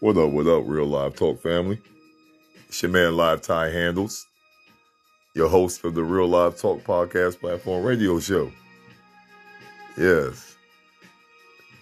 What 0.00 0.16
up, 0.16 0.30
what 0.30 0.46
up, 0.46 0.62
Real 0.64 0.86
Live 0.86 1.16
Talk 1.16 1.42
family? 1.42 1.80
It's 2.68 2.80
your 2.80 2.92
man 2.92 3.16
Live 3.16 3.42
Tie 3.42 3.68
Handles, 3.68 4.28
your 5.34 5.48
host 5.48 5.84
of 5.84 5.96
the 5.96 6.04
Real 6.04 6.28
Live 6.28 6.56
Talk 6.56 6.84
podcast 6.84 7.40
platform 7.40 7.82
radio 7.84 8.20
show. 8.20 8.52
Yes. 9.96 10.56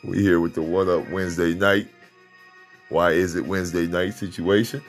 We 0.03 0.23
here 0.23 0.41
with 0.41 0.55
the 0.55 0.63
What 0.63 0.89
Up 0.89 1.07
Wednesday 1.11 1.53
night. 1.53 1.89
Why 2.89 3.11
is 3.11 3.37
it 3.37 3.45
Wednesday 3.45 3.87
night 3.87 4.15
situation? 4.15 4.81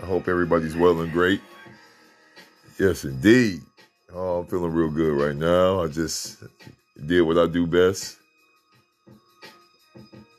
I 0.00 0.06
hope 0.06 0.28
everybody's 0.28 0.76
well 0.76 1.00
and 1.00 1.12
great. 1.12 1.40
Yes, 2.78 3.02
indeed. 3.02 3.62
Oh, 4.14 4.38
I'm 4.38 4.46
feeling 4.46 4.70
real 4.70 4.92
good 4.92 5.20
right 5.20 5.34
now. 5.34 5.82
I 5.82 5.88
just 5.88 6.44
did 7.04 7.22
what 7.22 7.36
I 7.36 7.48
do 7.48 7.66
best. 7.66 8.18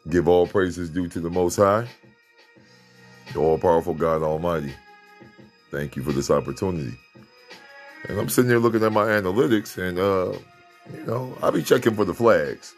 Give 0.10 0.30
all 0.30 0.48
praises 0.48 0.90
due 0.90 1.10
to 1.10 1.20
the 1.20 1.30
Most 1.30 1.58
High, 1.58 1.90
the 3.34 3.40
all 3.40 3.58
powerful 3.58 3.94
God 3.94 4.22
Almighty. 4.22 4.74
Thank 5.72 5.96
you 5.96 6.04
for 6.04 6.12
this 6.12 6.32
opportunity. 6.32 6.98
And 8.08 8.20
I'm 8.20 8.30
sitting 8.30 8.50
there 8.50 8.60
looking 8.60 8.84
at 8.84 8.92
my 8.92 9.06
analytics, 9.06 9.78
and, 9.78 10.00
uh, 10.00 10.38
you 10.94 11.06
know, 11.06 11.38
I'll 11.42 11.52
be 11.52 11.64
checking 11.64 11.96
for 11.96 12.06
the 12.06 12.14
flags. 12.14 12.74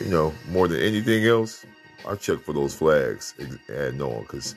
You 0.00 0.06
know, 0.06 0.32
more 0.50 0.68
than 0.68 0.80
anything 0.80 1.26
else, 1.26 1.64
I 2.06 2.14
check 2.14 2.40
for 2.40 2.52
those 2.52 2.74
flags 2.74 3.34
and 3.68 4.00
on 4.00 4.22
because 4.22 4.54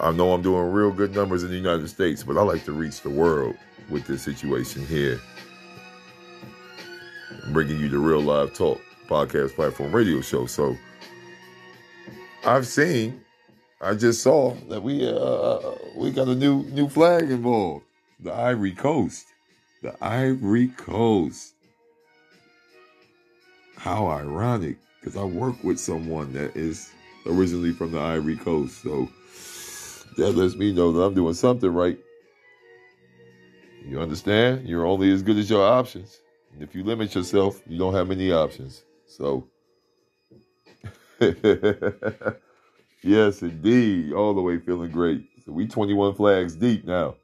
I 0.00 0.12
know 0.12 0.32
I'm 0.32 0.42
doing 0.42 0.70
real 0.70 0.92
good 0.92 1.14
numbers 1.14 1.42
in 1.42 1.50
the 1.50 1.56
United 1.56 1.88
States, 1.88 2.22
but 2.22 2.36
I 2.36 2.42
like 2.42 2.64
to 2.66 2.72
reach 2.72 3.00
the 3.00 3.10
world 3.10 3.56
with 3.88 4.06
this 4.06 4.22
situation 4.22 4.86
here. 4.86 5.20
I'm 7.44 7.52
bringing 7.52 7.80
you 7.80 7.88
the 7.88 7.98
Real 7.98 8.20
Live 8.20 8.54
Talk 8.54 8.80
podcast 9.08 9.54
platform 9.54 9.92
radio 9.92 10.20
show. 10.20 10.46
So 10.46 10.76
I've 12.48 12.66
seen, 12.66 13.22
I 13.82 13.94
just 13.94 14.22
saw 14.22 14.54
that 14.70 14.82
we 14.82 15.06
uh, 15.06 15.58
we 15.94 16.10
got 16.10 16.28
a 16.28 16.34
new 16.34 16.64
new 16.70 16.88
flag 16.88 17.30
involved, 17.30 17.84
the 18.20 18.32
Ivory 18.32 18.72
Coast, 18.72 19.26
the 19.82 19.94
Ivory 20.02 20.68
Coast. 20.68 21.54
How 23.76 24.08
ironic, 24.08 24.78
because 24.98 25.16
I 25.16 25.24
work 25.24 25.62
with 25.62 25.78
someone 25.78 26.32
that 26.32 26.56
is 26.56 26.90
originally 27.26 27.72
from 27.72 27.92
the 27.92 28.00
Ivory 28.00 28.36
Coast, 28.36 28.82
so 28.82 29.08
that 30.16 30.32
lets 30.32 30.56
me 30.56 30.72
know 30.72 30.90
that 30.92 31.02
I'm 31.02 31.14
doing 31.14 31.34
something 31.34 31.72
right. 31.72 31.98
You 33.84 34.00
understand? 34.00 34.66
You're 34.66 34.86
only 34.86 35.12
as 35.12 35.22
good 35.22 35.36
as 35.36 35.50
your 35.50 35.64
options. 35.64 36.20
And 36.54 36.62
if 36.62 36.74
you 36.74 36.82
limit 36.82 37.14
yourself, 37.14 37.60
you 37.68 37.78
don't 37.78 37.94
have 37.94 38.08
many 38.08 38.32
options. 38.32 38.84
So, 39.06 39.46
yes, 43.02 43.42
indeed, 43.42 44.12
all 44.12 44.34
the 44.34 44.40
way 44.40 44.58
feeling 44.58 44.90
great. 44.90 45.26
So 45.44 45.52
we 45.52 45.66
21 45.66 46.14
flags 46.14 46.54
deep 46.54 46.84
now, 46.84 47.16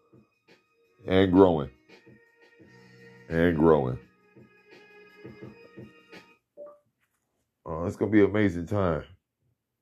and 1.07 1.31
growing, 1.33 1.71
and 3.29 3.57
growing. 3.57 3.99
Oh, 7.67 7.85
it's 7.87 7.97
gonna 7.97 8.11
be 8.11 8.25
an 8.25 8.31
amazing 8.31 8.67
time 8.67 9.05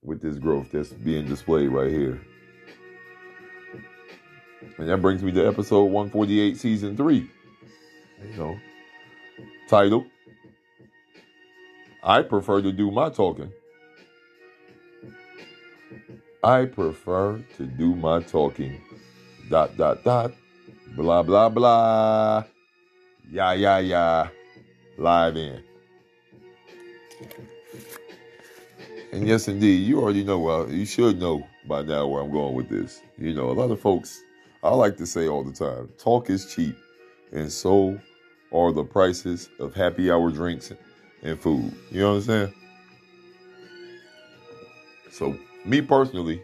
with 0.03 0.21
this 0.21 0.37
growth 0.37 0.71
that's 0.71 0.89
being 0.89 1.25
displayed 1.25 1.69
right 1.69 1.91
here. 1.91 2.21
And 4.77 4.89
that 4.89 5.01
brings 5.01 5.23
me 5.23 5.31
to 5.31 5.47
episode 5.47 5.85
148, 5.85 6.57
season 6.57 6.95
three. 6.95 7.29
You 8.31 8.37
know, 8.37 8.59
title 9.67 10.05
I 12.03 12.21
prefer 12.21 12.61
to 12.61 12.71
do 12.71 12.91
my 12.91 13.09
talking. 13.09 13.51
I 16.43 16.65
prefer 16.65 17.41
to 17.57 17.65
do 17.65 17.95
my 17.95 18.21
talking. 18.21 18.81
Dot, 19.49 19.77
dot, 19.77 20.03
dot. 20.03 20.33
Blah, 20.95 21.23
blah, 21.23 21.47
blah. 21.47 22.43
Yeah, 23.31 23.53
yeah, 23.53 23.79
yeah. 23.79 24.27
Live 24.97 25.37
in. 25.37 25.63
And 29.13 29.27
yes, 29.27 29.47
indeed, 29.47 29.87
you 29.87 30.01
already 30.01 30.23
know, 30.23 30.39
well, 30.39 30.69
you 30.69 30.85
should 30.85 31.19
know 31.19 31.47
by 31.67 31.81
now 31.83 32.07
where 32.07 32.21
I'm 32.21 32.31
going 32.31 32.55
with 32.55 32.67
this. 32.67 33.01
You 33.17 33.33
know, 33.33 33.49
a 33.49 33.53
lot 33.53 33.71
of 33.71 33.79
folks, 33.79 34.21
I 34.63 34.69
like 34.69 34.97
to 34.97 35.05
say 35.05 35.27
all 35.27 35.43
the 35.43 35.53
time, 35.53 35.89
talk 35.97 36.29
is 36.29 36.53
cheap, 36.53 36.75
and 37.31 37.51
so 37.51 37.99
are 38.51 38.71
the 38.71 38.83
prices 38.83 39.49
of 39.59 39.73
happy 39.73 40.11
hour 40.11 40.29
drinks 40.29 40.73
and 41.21 41.39
food. 41.39 41.73
You 41.91 42.01
know 42.01 42.09
what 42.09 42.15
I'm 42.15 42.21
saying? 42.23 42.53
So, 45.11 45.37
me 45.65 45.81
personally, 45.81 46.41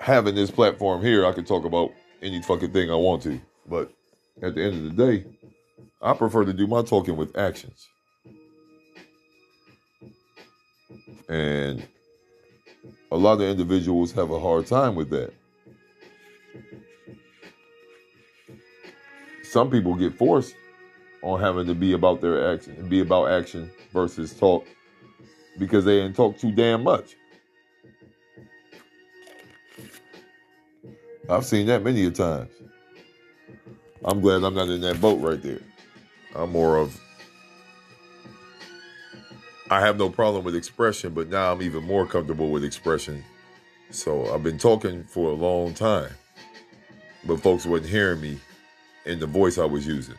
having 0.00 0.34
this 0.34 0.50
platform 0.50 1.02
here, 1.02 1.26
I 1.26 1.32
can 1.32 1.44
talk 1.44 1.64
about 1.64 1.92
any 2.22 2.42
fucking 2.42 2.72
thing 2.72 2.90
I 2.90 2.94
want 2.94 3.22
to. 3.22 3.40
But 3.66 3.92
at 4.42 4.54
the 4.54 4.62
end 4.62 4.86
of 4.86 4.96
the 4.96 5.06
day, 5.06 5.24
I 6.02 6.12
prefer 6.14 6.44
to 6.44 6.52
do 6.52 6.66
my 6.66 6.82
talking 6.82 7.16
with 7.16 7.36
actions. 7.36 7.88
And 11.28 11.86
a 13.10 13.16
lot 13.16 13.40
of 13.40 13.42
individuals 13.42 14.12
have 14.12 14.30
a 14.30 14.38
hard 14.38 14.66
time 14.66 14.94
with 14.94 15.10
that. 15.10 15.32
Some 19.42 19.70
people 19.70 19.94
get 19.94 20.18
forced 20.18 20.54
on 21.22 21.40
having 21.40 21.66
to 21.66 21.74
be 21.74 21.92
about 21.92 22.20
their 22.20 22.52
action, 22.52 22.88
be 22.88 23.00
about 23.00 23.30
action 23.30 23.70
versus 23.92 24.34
talk 24.34 24.66
because 25.58 25.84
they 25.84 26.00
didn't 26.00 26.16
talk 26.16 26.38
too 26.38 26.52
damn 26.52 26.82
much. 26.82 27.16
I've 31.28 31.44
seen 31.44 31.66
that 31.66 31.82
many 31.82 32.04
a 32.04 32.10
times. 32.10 32.50
I'm 34.04 34.20
glad 34.20 34.42
I'm 34.44 34.54
not 34.54 34.68
in 34.68 34.82
that 34.82 35.00
boat 35.00 35.20
right 35.20 35.42
there. 35.42 35.60
I'm 36.34 36.50
more 36.50 36.76
of 36.76 37.00
I 39.70 39.80
have 39.80 39.96
no 39.96 40.10
problem 40.10 40.44
with 40.44 40.54
expression, 40.54 41.14
but 41.14 41.28
now 41.28 41.52
I'm 41.52 41.62
even 41.62 41.84
more 41.84 42.06
comfortable 42.06 42.50
with 42.50 42.64
expression. 42.64 43.24
So 43.90 44.32
I've 44.32 44.42
been 44.42 44.58
talking 44.58 45.04
for 45.04 45.30
a 45.30 45.34
long 45.34 45.72
time, 45.72 46.12
but 47.24 47.40
folks 47.40 47.64
wasn't 47.64 47.90
hearing 47.90 48.20
me 48.20 48.38
in 49.06 49.20
the 49.20 49.26
voice 49.26 49.56
I 49.56 49.64
was 49.64 49.86
using. 49.86 50.16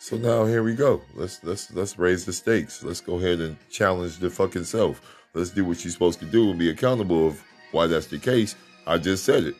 So 0.00 0.16
now 0.16 0.46
here 0.46 0.62
we 0.62 0.74
go. 0.74 1.02
Let's 1.14 1.44
let's 1.44 1.70
let's 1.74 1.98
raise 1.98 2.24
the 2.24 2.32
stakes. 2.32 2.82
Let's 2.82 3.02
go 3.02 3.16
ahead 3.16 3.38
and 3.40 3.58
challenge 3.68 4.16
the 4.16 4.30
fucking 4.30 4.64
self. 4.64 5.02
Let's 5.34 5.50
do 5.50 5.62
what 5.62 5.84
you're 5.84 5.92
supposed 5.92 6.20
to 6.20 6.24
do 6.24 6.48
and 6.48 6.58
be 6.58 6.70
accountable 6.70 7.26
of 7.26 7.44
why 7.72 7.86
that's 7.86 8.06
the 8.06 8.18
case. 8.18 8.56
I 8.86 8.96
just 8.96 9.26
said 9.26 9.44
it. 9.44 9.54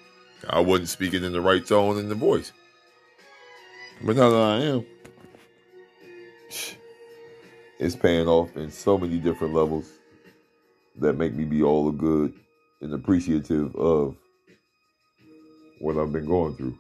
I 0.49 0.61
wasn't 0.61 0.89
speaking 0.89 1.25
in 1.25 1.33
the 1.33 1.43
right 1.43 1.65
tone 1.65 1.99
in 1.99 2.09
the 2.09 2.15
voice. 2.15 2.53
But 4.03 4.17
now 4.17 4.31
that 4.31 4.41
I 4.41 4.56
am, 4.61 4.87
it's 7.78 7.97
paying 7.97 8.27
off 8.27 8.57
in 8.57 8.71
so 8.71 8.97
many 8.97 9.19
different 9.19 9.53
levels 9.53 9.91
that 11.01 11.19
make 11.19 11.34
me 11.34 11.45
be 11.45 11.62
all 11.62 11.84
the 11.84 11.99
good 11.99 12.33
and 12.81 12.95
appreciative 12.95 13.77
of 13.77 14.17
what 15.81 15.99
I've 15.99 16.15
been 16.15 16.27
going 16.27 16.57
through. 16.57 16.78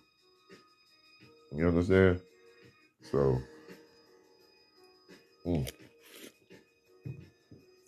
You 1.54 1.68
understand? 1.68 2.22
So, 3.10 3.40
mm. 5.46 5.70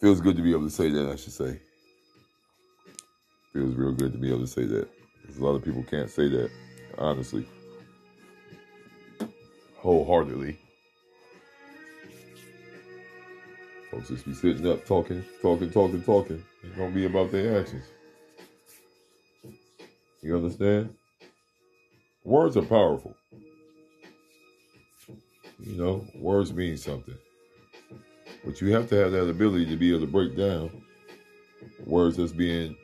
feels 0.00 0.20
good 0.20 0.36
to 0.36 0.42
be 0.42 0.52
able 0.52 0.64
to 0.64 0.70
say 0.70 0.90
that, 0.90 1.10
I 1.10 1.16
should 1.16 1.32
say. 1.32 1.60
Feels 3.52 3.74
real 3.74 3.92
good 3.92 4.12
to 4.12 4.18
be 4.18 4.28
able 4.28 4.40
to 4.40 4.46
say 4.46 4.64
that. 4.64 4.88
Because 5.20 5.38
a 5.38 5.44
lot 5.44 5.54
of 5.54 5.64
people 5.64 5.82
can't 5.84 6.10
say 6.10 6.28
that, 6.28 6.50
honestly, 6.98 7.46
wholeheartedly. 9.76 10.58
Folks 13.90 14.08
just 14.08 14.24
be 14.24 14.32
sitting 14.32 14.66
up 14.66 14.86
talking, 14.86 15.22
talking, 15.42 15.70
talking, 15.70 16.02
talking. 16.02 16.42
It's 16.62 16.76
gonna 16.76 16.94
be 16.94 17.04
about 17.04 17.30
their 17.30 17.60
actions. 17.60 17.84
You 20.22 20.36
understand? 20.36 20.94
Words 22.24 22.56
are 22.56 22.62
powerful. 22.62 23.16
You 25.60 25.76
know, 25.76 26.06
words 26.14 26.52
mean 26.52 26.76
something. 26.76 27.18
But 28.44 28.60
you 28.60 28.72
have 28.72 28.88
to 28.88 28.96
have 28.96 29.12
that 29.12 29.28
ability 29.28 29.66
to 29.66 29.76
be 29.76 29.90
able 29.90 30.00
to 30.00 30.10
break 30.10 30.36
down 30.36 30.82
words 31.84 32.16
that's 32.16 32.32
being 32.32 32.76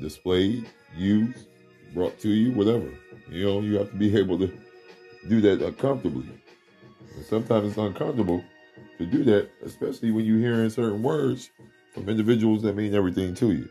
displayed, 0.00 0.68
used, 0.94 1.46
brought 1.94 2.18
to 2.20 2.28
you, 2.28 2.52
whatever. 2.52 2.90
You 3.28 3.44
know, 3.44 3.60
you 3.60 3.78
have 3.78 3.90
to 3.90 3.96
be 3.96 4.16
able 4.16 4.38
to 4.38 4.52
do 5.28 5.40
that 5.40 5.78
comfortably. 5.78 6.28
And 7.14 7.24
sometimes 7.24 7.68
it's 7.68 7.78
uncomfortable 7.78 8.44
to 8.98 9.06
do 9.06 9.24
that, 9.24 9.48
especially 9.64 10.10
when 10.10 10.24
you're 10.24 10.38
hearing 10.38 10.68
certain 10.70 11.02
words 11.02 11.50
from 11.94 12.08
individuals 12.08 12.62
that 12.62 12.76
mean 12.76 12.94
everything 12.94 13.34
to 13.36 13.52
you. 13.52 13.68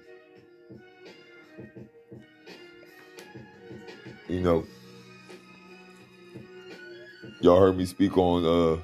You 4.27 4.41
know, 4.41 4.65
y'all 7.41 7.59
heard 7.59 7.77
me 7.77 7.85
speak 7.85 8.17
on 8.17 8.43
uh 8.43 8.81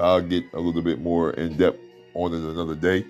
I'll 0.00 0.20
get 0.20 0.44
a 0.54 0.60
little 0.60 0.82
bit 0.82 1.00
more 1.00 1.30
in 1.30 1.56
depth 1.56 1.78
on 2.14 2.34
another 2.34 2.74
day, 2.74 3.04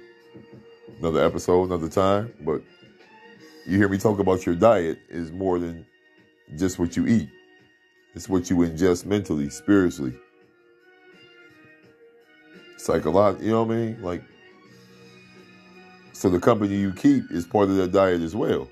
another 0.99 1.25
episode, 1.25 1.64
another 1.64 1.88
time. 1.88 2.32
But 2.40 2.62
you 3.66 3.76
hear 3.76 3.88
me 3.88 3.99
talk 3.99 4.19
about 4.19 4.46
your 4.46 4.54
diet 4.54 4.99
is 5.08 5.31
more 5.31 5.58
than 5.58 5.87
just 6.56 6.78
what 6.78 6.96
you 6.96 7.06
eat. 7.06 7.28
It's 8.14 8.28
what 8.28 8.50
you 8.50 8.56
ingest 8.56 9.06
mentally, 9.06 9.49
spiritually. 9.50 10.14
Lot, 12.88 13.40
you 13.40 13.50
know 13.52 13.62
what 13.62 13.75
I 13.75 13.76
mean? 13.76 14.02
Like, 14.02 14.22
so 16.12 16.28
the 16.28 16.40
company 16.40 16.76
you 16.76 16.93
keep 16.93 17.31
is 17.31 17.46
part 17.46 17.69
of 17.69 17.76
that 17.76 17.93
diet 17.93 18.20
as 18.20 18.34
well. 18.34 18.69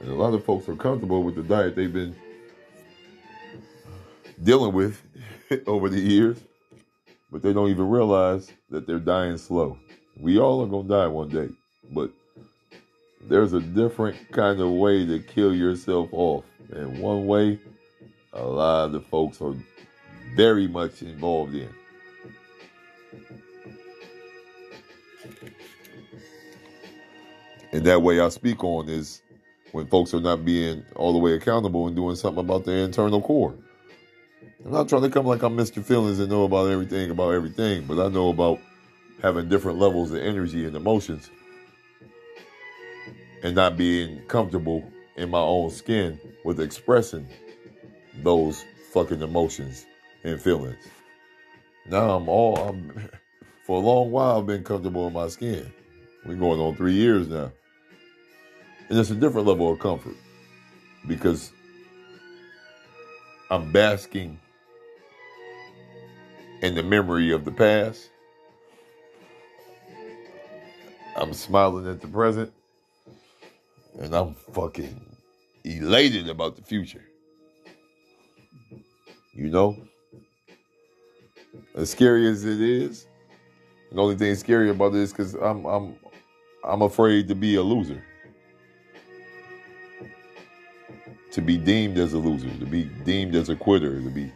And 0.00 0.10
a 0.10 0.14
lot 0.14 0.34
of 0.34 0.44
folks 0.44 0.68
are 0.68 0.74
comfortable 0.74 1.22
with 1.22 1.36
the 1.36 1.44
diet 1.44 1.76
they've 1.76 1.92
been 1.92 2.16
dealing 4.42 4.72
with 4.72 5.00
over 5.66 5.88
the 5.88 6.00
years, 6.00 6.38
but 7.32 7.40
they 7.40 7.54
don't 7.54 7.70
even 7.70 7.88
realize 7.88 8.52
that 8.68 8.86
they're 8.86 8.98
dying 8.98 9.38
slow. 9.38 9.78
We 10.20 10.38
all 10.38 10.62
are 10.62 10.66
going 10.66 10.86
to 10.86 10.94
die 10.94 11.06
one 11.06 11.30
day, 11.30 11.48
but 11.90 12.10
there's 13.22 13.54
a 13.54 13.60
different 13.60 14.30
kind 14.32 14.60
of 14.60 14.70
way 14.70 15.06
to 15.06 15.18
kill 15.18 15.54
yourself 15.54 16.10
off. 16.12 16.44
And 16.70 16.98
one 16.98 17.26
way 17.26 17.58
a 18.34 18.44
lot 18.44 18.84
of 18.84 18.92
the 18.92 19.00
folks 19.00 19.40
are 19.40 19.54
very 20.36 20.68
much 20.68 21.00
involved 21.00 21.54
in. 21.54 21.70
And 27.72 27.86
that 27.86 28.02
way 28.02 28.20
I 28.20 28.28
speak 28.28 28.62
on 28.62 28.90
is 28.90 29.22
when 29.72 29.86
folks 29.86 30.12
are 30.12 30.20
not 30.20 30.44
being 30.44 30.84
all 30.96 31.14
the 31.14 31.18
way 31.18 31.32
accountable 31.32 31.86
and 31.86 31.96
doing 31.96 32.16
something 32.16 32.44
about 32.44 32.66
their 32.66 32.84
internal 32.84 33.22
core. 33.22 33.54
I'm 34.64 34.70
not 34.70 34.88
trying 34.88 35.02
to 35.02 35.10
come 35.10 35.26
like 35.26 35.42
I'm 35.42 35.56
Mr. 35.56 35.82
Feelings 35.82 36.20
and 36.20 36.30
know 36.30 36.44
about 36.44 36.70
everything 36.70 37.10
about 37.10 37.34
everything, 37.34 37.84
but 37.84 37.98
I 37.98 38.08
know 38.08 38.28
about 38.28 38.60
having 39.20 39.48
different 39.48 39.78
levels 39.78 40.12
of 40.12 40.18
energy 40.18 40.64
and 40.64 40.76
emotions 40.76 41.30
and 43.42 43.56
not 43.56 43.76
being 43.76 44.22
comfortable 44.28 44.88
in 45.16 45.30
my 45.30 45.40
own 45.40 45.70
skin 45.70 46.20
with 46.44 46.60
expressing 46.60 47.26
those 48.22 48.64
fucking 48.92 49.20
emotions 49.20 49.84
and 50.22 50.40
feelings. 50.40 50.86
Now 51.86 52.10
I'm 52.10 52.28
all 52.28 52.56
I'm 52.56 53.10
for 53.66 53.78
a 53.78 53.84
long 53.84 54.12
while 54.12 54.38
I've 54.38 54.46
been 54.46 54.62
comfortable 54.62 55.08
in 55.08 55.12
my 55.12 55.26
skin. 55.26 55.72
We're 56.24 56.36
going 56.36 56.60
on 56.60 56.76
three 56.76 56.94
years 56.94 57.26
now. 57.26 57.50
And 58.88 58.96
it's 58.96 59.10
a 59.10 59.16
different 59.16 59.48
level 59.48 59.72
of 59.72 59.80
comfort 59.80 60.14
because 61.08 61.50
I'm 63.50 63.72
basking 63.72 64.38
in 66.62 66.76
the 66.76 66.82
memory 66.82 67.32
of 67.32 67.44
the 67.44 67.50
past. 67.50 68.08
I'm 71.16 71.34
smiling 71.34 71.88
at 71.88 72.00
the 72.00 72.08
present. 72.08 72.52
And 73.98 74.14
I'm 74.14 74.34
fucking 74.52 75.04
elated 75.64 76.28
about 76.28 76.56
the 76.56 76.62
future. 76.62 77.04
You 79.34 79.50
know? 79.50 79.76
As 81.74 81.90
scary 81.90 82.26
as 82.28 82.44
it 82.44 82.60
is, 82.60 83.06
the 83.90 84.00
only 84.00 84.16
thing 84.16 84.34
scary 84.36 84.70
about 84.70 84.92
this 84.92 85.10
because 85.10 85.34
I'm 85.34 85.66
I'm 85.66 85.96
I'm 86.64 86.82
afraid 86.82 87.28
to 87.28 87.34
be 87.34 87.56
a 87.56 87.62
loser. 87.62 88.02
To 91.32 91.40
be 91.40 91.58
deemed 91.58 91.98
as 91.98 92.12
a 92.12 92.18
loser, 92.18 92.48
to 92.58 92.66
be 92.66 92.84
deemed 92.84 93.34
as 93.34 93.48
a 93.48 93.56
quitter, 93.56 94.00
to 94.00 94.10
be, 94.10 94.32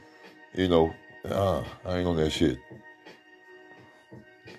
you 0.55 0.69
know, 0.69 0.95
uh, 1.31 1.65
I 1.85 1.99
ain't 1.99 2.07
on 2.07 2.17
that 2.17 2.31
shit. 2.31 2.59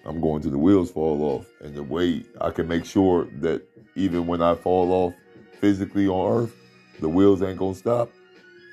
I'm 0.05 0.21
going 0.21 0.41
to 0.43 0.49
the 0.49 0.57
wheels 0.57 0.91
fall 0.91 1.21
off. 1.23 1.45
And 1.61 1.75
the 1.75 1.83
way 1.83 2.23
I 2.39 2.49
can 2.51 2.67
make 2.67 2.85
sure 2.85 3.25
that 3.39 3.61
even 3.95 4.25
when 4.25 4.41
I 4.41 4.55
fall 4.55 4.91
off 4.91 5.13
physically 5.59 6.07
on 6.07 6.43
earth, 6.43 6.55
the 7.01 7.09
wheels 7.09 7.41
ain't 7.41 7.59
gonna 7.59 7.75
stop, 7.75 8.11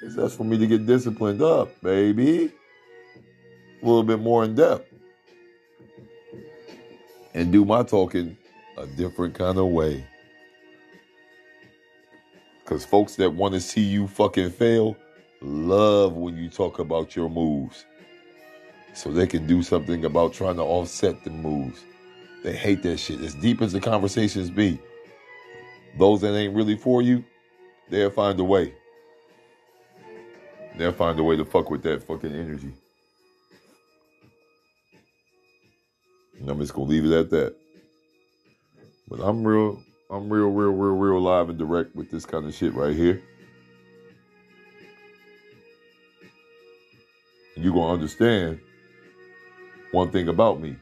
is 0.03 0.15
that's 0.15 0.35
for 0.35 0.45
me 0.45 0.59
to 0.59 0.67
get 0.67 0.87
disciplined 0.87 1.43
up, 1.43 1.69
baby. 1.83 2.53
A 3.83 3.87
little 3.87 4.03
bit 4.03 4.21
more 4.21 4.45
in 4.45 4.55
depth. 4.55 4.93
And 7.35 7.51
do 7.51 7.65
my 7.65 7.83
talking 7.83 8.37
a 8.79 8.87
different 8.87 9.35
kind 9.35 9.59
of 9.59 9.67
way. 9.67 10.07
Because 12.61 12.85
folks 12.85 13.17
that 13.17 13.35
want 13.35 13.55
to 13.55 13.61
see 13.61 13.83
you 13.83 14.07
fucking 14.07 14.51
fail 14.51 14.97
love 15.45 16.15
when 16.15 16.37
you 16.37 16.49
talk 16.49 16.79
about 16.79 17.15
your 17.15 17.29
moves. 17.29 17.85
So 18.95 19.11
they 19.11 19.27
can 19.27 19.47
do 19.47 19.63
something 19.63 20.05
about 20.05 20.33
trying 20.33 20.57
to 20.57 20.63
offset 20.63 21.23
the 21.25 21.31
moves. 21.31 21.85
They 22.43 22.55
hate 22.55 22.83
that 22.85 22.99
shit. 22.99 23.21
As 23.21 23.35
deep 23.35 23.61
as 23.61 23.73
the 23.73 23.81
conversations 23.81 24.51
be, 24.51 24.79
those 25.99 26.21
that 26.21 26.35
ain't 26.35 26.55
really 26.55 26.77
for 26.77 27.03
you, 27.03 27.25
they'll 27.91 28.11
find 28.11 28.39
a 28.39 28.45
way. 28.45 28.75
They'll 30.77 30.93
find 30.93 31.19
a 31.19 31.23
way 31.23 31.37
to 31.37 31.45
fuck 31.45 31.71
with 31.71 31.83
that 31.83 32.03
fucking 32.03 32.33
energy. 32.33 32.73
And 36.41 36.51
I'm 36.51 36.61
just 36.61 36.75
gonna 36.75 36.89
leave 36.89 37.05
it 37.05 37.13
at 37.13 37.31
that. 37.31 37.57
But 39.09 39.21
I'm 39.21 39.47
real, 39.47 39.81
I'm 40.11 40.33
real, 40.33 40.49
real, 40.49 40.73
real, 40.73 40.97
real 40.97 41.21
live 41.21 41.49
and 41.49 41.59
direct 41.59 41.95
with 41.95 42.11
this 42.11 42.27
kind 42.27 42.47
of 42.47 42.55
shit 42.55 42.75
right 42.75 42.95
here. 42.95 43.23
You're 47.65 47.73
gonna 47.73 47.95
understand 47.95 48.61
one 49.91 50.11
thing 50.11 50.29
about 50.29 50.61
me. 50.61 50.77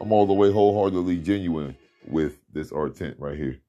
I'm 0.00 0.12
all 0.12 0.26
the 0.26 0.32
way 0.32 0.50
wholeheartedly 0.50 1.18
genuine 1.18 1.76
with 2.08 2.38
this 2.50 2.72
art 2.72 2.96
tent 2.96 3.16
right 3.18 3.36
here. 3.36 3.60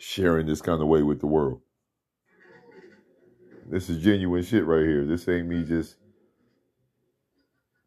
Sharing 0.00 0.48
this 0.48 0.60
kind 0.60 0.82
of 0.82 0.88
way 0.88 1.02
with 1.04 1.20
the 1.20 1.28
world. 1.28 1.60
This 3.70 3.88
is 3.88 4.02
genuine 4.02 4.42
shit 4.42 4.64
right 4.64 4.84
here. 4.84 5.06
This 5.06 5.28
ain't 5.28 5.46
me 5.46 5.62
just 5.62 5.98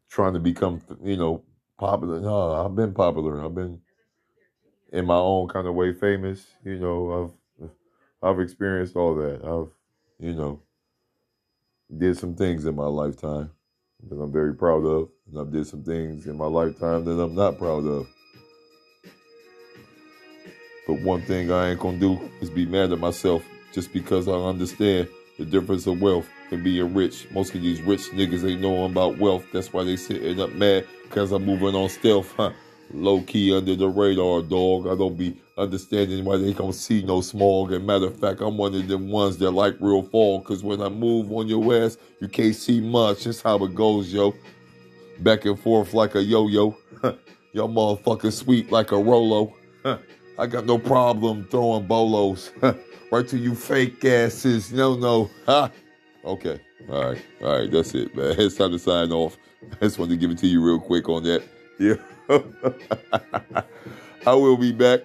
trying 0.08 0.32
to 0.32 0.40
become, 0.40 0.80
you 1.04 1.18
know, 1.18 1.44
popular. 1.78 2.18
No, 2.18 2.64
I've 2.64 2.74
been 2.74 2.94
popular. 2.94 3.44
I've 3.44 3.54
been 3.54 3.82
in 4.90 5.04
my 5.04 5.16
own 5.18 5.48
kind 5.48 5.66
of 5.66 5.74
way 5.74 5.92
famous. 5.92 6.46
You 6.64 6.78
know, 6.78 7.34
I've 7.60 7.70
I've 8.22 8.40
experienced 8.40 8.96
all 8.96 9.14
that. 9.16 9.44
I've, 9.44 9.70
you 10.22 10.34
know, 10.34 10.62
did 11.98 12.16
some 12.16 12.36
things 12.36 12.64
in 12.64 12.76
my 12.76 12.86
lifetime 12.86 13.50
that 14.08 14.14
I'm 14.14 14.32
very 14.32 14.54
proud 14.54 14.84
of, 14.84 15.08
and 15.26 15.38
I've 15.38 15.52
did 15.52 15.66
some 15.66 15.82
things 15.82 16.26
in 16.26 16.36
my 16.36 16.46
lifetime 16.46 17.04
that 17.04 17.20
I'm 17.20 17.34
not 17.34 17.58
proud 17.58 17.84
of. 17.84 18.06
But 20.86 21.02
one 21.02 21.22
thing 21.22 21.50
I 21.50 21.70
ain't 21.70 21.80
gonna 21.80 21.98
do 21.98 22.30
is 22.40 22.50
be 22.50 22.66
mad 22.66 22.92
at 22.92 23.00
myself 23.00 23.44
just 23.72 23.92
because 23.92 24.28
I 24.28 24.32
understand 24.32 25.08
the 25.38 25.44
difference 25.44 25.88
of 25.88 26.00
wealth 26.00 26.28
and 26.52 26.62
being 26.62 26.94
rich. 26.94 27.26
Most 27.32 27.54
of 27.54 27.62
these 27.62 27.82
rich 27.82 28.10
niggas 28.10 28.48
ain't 28.48 28.60
knowing 28.60 28.92
about 28.92 29.18
wealth. 29.18 29.44
That's 29.52 29.72
why 29.72 29.82
they 29.82 29.96
sitting 29.96 30.40
up 30.40 30.52
mad 30.52 30.86
because 31.02 31.32
I'm 31.32 31.44
moving 31.44 31.74
on 31.74 31.88
stealth. 31.88 32.32
Huh? 32.36 32.52
Low 32.92 33.22
key 33.22 33.54
under 33.56 33.74
the 33.74 33.88
radar, 33.88 34.42
dog. 34.42 34.86
I 34.86 34.94
don't 34.94 35.16
be 35.16 35.40
understanding 35.56 36.24
why 36.24 36.36
they 36.36 36.52
don't 36.52 36.72
see 36.74 37.02
no 37.02 37.20
smog. 37.20 37.72
And 37.72 37.86
matter 37.86 38.06
of 38.06 38.18
fact, 38.18 38.40
I'm 38.40 38.56
one 38.56 38.74
of 38.74 38.86
them 38.86 39.10
ones 39.10 39.38
that 39.38 39.50
like 39.50 39.76
real 39.80 40.02
fall. 40.02 40.40
Cause 40.42 40.62
when 40.62 40.82
I 40.82 40.88
move 40.88 41.32
on 41.32 41.48
your 41.48 41.84
ass, 41.84 41.96
you 42.20 42.28
can't 42.28 42.54
see 42.54 42.80
much. 42.80 43.24
That's 43.24 43.40
how 43.40 43.64
it 43.64 43.74
goes, 43.74 44.12
yo. 44.12 44.34
Back 45.20 45.44
and 45.44 45.58
forth 45.58 45.94
like 45.94 46.14
a 46.14 46.22
yo-yo. 46.22 46.76
Your 47.52 47.68
motherfucker 47.68 48.32
sweet 48.32 48.72
like 48.72 48.92
a 48.92 48.96
Rolo. 48.96 49.54
I 50.38 50.46
got 50.46 50.64
no 50.64 50.78
problem 50.78 51.46
throwing 51.50 51.86
bolos. 51.86 52.50
right 53.12 53.28
to 53.28 53.36
you 53.36 53.54
fake 53.54 54.04
asses. 54.04 54.72
No, 54.72 54.96
no. 54.96 55.30
Okay. 56.24 56.60
All 56.88 57.10
right. 57.10 57.22
All 57.42 57.58
right. 57.58 57.70
That's 57.70 57.94
it, 57.94 58.14
man. 58.16 58.34
It's 58.38 58.56
time 58.56 58.72
to 58.72 58.78
sign 58.78 59.12
off. 59.12 59.36
I 59.70 59.84
just 59.84 59.98
wanted 59.98 60.12
to 60.12 60.16
give 60.16 60.30
it 60.30 60.38
to 60.38 60.46
you 60.46 60.64
real 60.64 60.80
quick 60.80 61.08
on 61.08 61.22
that. 61.24 61.42
Yeah. 61.78 61.96
I 64.26 64.34
will 64.34 64.56
be 64.56 64.72
back 64.72 65.00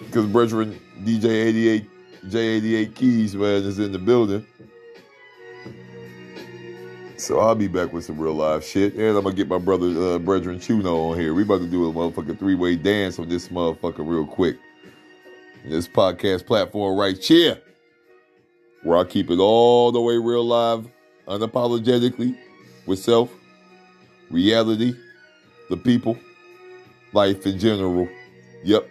because 0.00 0.26
brethren 0.26 0.80
DJ 1.02 1.26
88 1.46 1.90
J88 2.26 2.94
Keys 2.94 3.34
man 3.34 3.62
is 3.64 3.78
in 3.78 3.92
the 3.92 3.98
building. 3.98 4.46
So 7.16 7.38
I'll 7.38 7.54
be 7.54 7.68
back 7.68 7.92
with 7.92 8.06
some 8.06 8.18
real 8.18 8.32
live 8.32 8.64
shit, 8.64 8.94
and 8.94 9.16
I'm 9.16 9.22
gonna 9.22 9.34
get 9.34 9.48
my 9.48 9.58
brother 9.58 9.88
uh, 9.88 10.18
brethren 10.18 10.58
Chuno 10.58 11.10
on 11.10 11.18
here. 11.18 11.34
We 11.34 11.42
about 11.42 11.60
to 11.60 11.66
do 11.66 11.88
a 11.88 11.92
motherfucking 11.92 12.38
three 12.38 12.54
way 12.54 12.76
dance 12.76 13.18
on 13.18 13.28
this 13.28 13.48
motherfucker 13.48 13.98
real 13.98 14.26
quick. 14.26 14.56
This 15.66 15.86
podcast 15.86 16.46
platform 16.46 16.98
right 16.98 17.22
here, 17.22 17.60
where 18.84 18.98
I 18.98 19.04
keep 19.04 19.30
it 19.30 19.38
all 19.38 19.92
the 19.92 20.00
way 20.00 20.16
real 20.16 20.44
live, 20.44 20.88
unapologetically, 21.28 22.38
with 22.86 22.98
self, 22.98 23.30
reality, 24.30 24.94
the 25.70 25.76
people, 25.76 26.18
life 27.14 27.46
in 27.46 27.58
general. 27.58 28.08
Yep. 28.64 28.86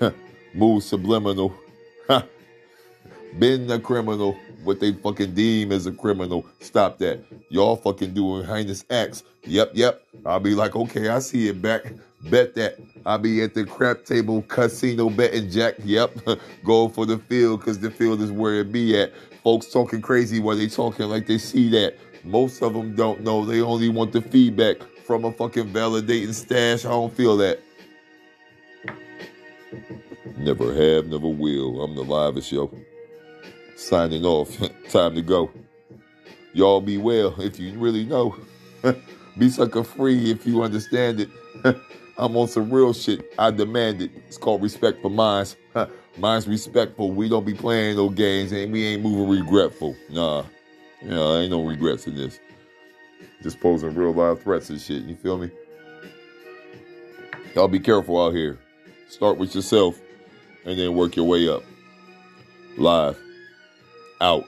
Move 0.54 0.82
subliminal. 0.82 1.52
Been 3.38 3.70
a 3.70 3.78
criminal. 3.78 4.38
What 4.64 4.78
they 4.78 4.92
fucking 4.92 5.34
deem 5.34 5.72
as 5.72 5.86
a 5.86 5.92
criminal. 5.92 6.46
Stop 6.60 6.98
that. 6.98 7.20
Y'all 7.48 7.76
fucking 7.76 8.14
doing 8.14 8.44
heinous 8.44 8.84
acts. 8.90 9.24
Yep, 9.44 9.72
yep. 9.74 10.06
I'll 10.26 10.40
be 10.40 10.54
like, 10.54 10.76
okay, 10.76 11.08
I 11.08 11.18
see 11.18 11.48
it 11.48 11.62
back. 11.62 11.92
Bet 12.24 12.54
that. 12.56 12.76
I'll 13.06 13.18
be 13.18 13.42
at 13.42 13.54
the 13.54 13.64
crap 13.64 14.04
table 14.04 14.42
casino 14.42 15.08
betting 15.08 15.50
Jack. 15.50 15.76
Yep. 15.82 16.18
Go 16.64 16.88
for 16.88 17.06
the 17.06 17.18
field 17.18 17.60
because 17.60 17.78
the 17.78 17.90
field 17.90 18.20
is 18.20 18.30
where 18.30 18.60
it 18.60 18.70
be 18.70 19.00
at. 19.00 19.12
Folks 19.42 19.72
talking 19.72 20.02
crazy 20.02 20.38
while 20.38 20.56
they 20.56 20.68
talking 20.68 21.06
like 21.06 21.26
they 21.26 21.38
see 21.38 21.70
that. 21.70 21.96
Most 22.24 22.62
of 22.62 22.74
them 22.74 22.94
don't 22.94 23.22
know. 23.22 23.44
They 23.44 23.60
only 23.60 23.88
want 23.88 24.12
the 24.12 24.20
feedback 24.20 24.76
from 25.04 25.24
a 25.24 25.32
fucking 25.32 25.72
validating 25.72 26.34
stash. 26.34 26.84
I 26.84 26.90
don't 26.90 27.14
feel 27.14 27.36
that. 27.38 27.60
Never 30.36 30.72
have, 30.74 31.06
never 31.06 31.28
will. 31.28 31.82
I'm 31.82 31.94
the 31.94 32.02
livest, 32.02 32.52
yo. 32.52 32.70
Signing 33.76 34.24
off. 34.24 34.56
Time 34.90 35.14
to 35.14 35.22
go. 35.22 35.50
Y'all 36.52 36.80
be 36.80 36.98
well 36.98 37.40
if 37.40 37.58
you 37.58 37.78
really 37.78 38.04
know. 38.04 38.36
be 39.38 39.48
sucker 39.48 39.84
free 39.84 40.30
if 40.30 40.46
you 40.46 40.62
understand 40.62 41.20
it. 41.20 41.30
I'm 42.18 42.36
on 42.36 42.48
some 42.48 42.70
real 42.70 42.92
shit. 42.92 43.32
I 43.38 43.50
demand 43.50 44.02
it. 44.02 44.10
It's 44.26 44.36
called 44.36 44.62
respect 44.62 45.00
for 45.00 45.10
minds. 45.10 45.56
Mine's 46.18 46.46
respectful. 46.46 47.10
We 47.12 47.28
don't 47.28 47.46
be 47.46 47.54
playing 47.54 47.96
no 47.96 48.10
games 48.10 48.52
and 48.52 48.72
we 48.72 48.84
ain't 48.84 49.02
moving 49.02 49.28
regretful. 49.28 49.96
Nah. 50.10 50.44
Yeah, 51.02 51.38
ain't 51.38 51.50
no 51.50 51.64
regrets 51.64 52.06
in 52.06 52.14
this. 52.14 52.38
Just 53.42 53.60
posing 53.60 53.94
real 53.94 54.12
live 54.12 54.42
threats 54.42 54.70
and 54.70 54.80
shit. 54.80 55.02
You 55.04 55.16
feel 55.16 55.38
me? 55.38 55.50
Y'all 57.54 57.68
be 57.68 57.80
careful 57.80 58.22
out 58.22 58.34
here. 58.34 58.58
Start 59.08 59.38
with 59.38 59.54
yourself 59.54 59.98
and 60.64 60.78
then 60.78 60.94
work 60.94 61.16
your 61.16 61.26
way 61.26 61.48
up. 61.48 61.62
Live. 62.76 63.18
Out. 64.20 64.44